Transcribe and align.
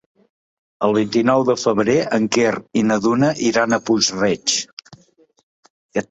El 0.85 0.93
vint-i-nou 0.97 1.43
de 1.49 1.55
febrer 1.63 1.97
en 2.17 2.23
Quer 2.35 2.53
i 2.81 2.81
na 2.91 2.97
Duna 3.03 3.29
iran 3.49 3.77
a 3.77 3.79
Puig-reig. 3.91 4.55